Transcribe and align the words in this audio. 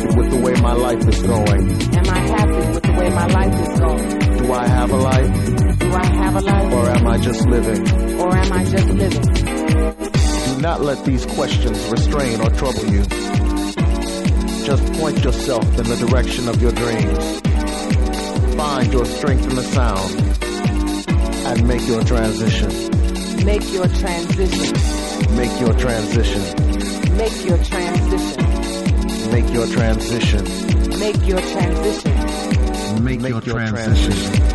Happy 0.00 0.16
with 0.16 0.30
the 0.30 0.36
way 0.38 0.54
my 0.60 0.72
life 0.72 1.06
is 1.06 1.22
going? 1.22 1.70
Am 1.70 2.08
I 2.08 2.18
happy 2.18 2.72
with 2.72 2.82
the 2.82 2.92
way 2.92 3.10
my 3.10 3.26
life 3.26 3.54
is 3.60 3.80
going? 3.80 4.38
Do 4.38 4.52
I 4.52 4.66
have 4.66 4.90
a 4.90 4.96
life? 4.96 5.78
Do 5.78 5.92
I 5.92 6.06
have 6.06 6.36
a 6.36 6.40
life? 6.40 6.72
Or 6.72 6.88
am 6.88 7.06
I 7.06 7.18
just 7.18 7.46
living? 7.46 8.20
Or 8.20 8.36
am 8.36 8.52
I 8.52 8.64
just 8.64 8.88
living? 8.88 9.22
Do 10.54 10.62
not 10.62 10.80
let 10.80 11.04
these 11.04 11.26
questions 11.26 11.78
restrain 11.88 12.40
or 12.40 12.50
trouble 12.50 12.86
you. 12.86 13.02
Just 14.64 14.92
point 14.94 15.24
yourself 15.24 15.64
in 15.78 15.84
the 15.84 16.06
direction 16.06 16.48
of 16.48 16.60
your 16.62 16.72
dreams. 16.72 17.40
Find 18.56 18.92
your 18.92 19.04
strength 19.04 19.48
in 19.48 19.56
the 19.56 19.62
sound 19.62 20.14
and 21.46 21.66
make 21.66 21.86
your 21.86 22.04
transition. 22.04 22.68
Make 23.44 23.72
your 23.72 23.88
transition. 23.88 25.36
Make 25.36 25.60
your 25.60 25.72
transition. 25.74 27.16
Make 27.16 27.44
your 27.46 27.58
transition. 27.58 28.29
Make 29.30 29.52
your 29.52 29.66
transition. 29.68 30.44
Make 30.98 31.26
your 31.26 31.40
transition. 31.40 33.04
Make, 33.04 33.22
your, 33.22 33.40
transition. 33.40 34.49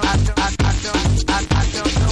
don't, 0.00 0.38
I 0.38 0.72
don't, 0.82 1.30
I, 1.30 1.46
I 1.50 1.70
don't. 1.72 2.07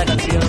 Esta 0.00 0.14
canción 0.14 0.47